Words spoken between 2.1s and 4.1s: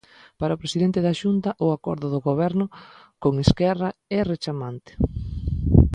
do Goberno con Esquerra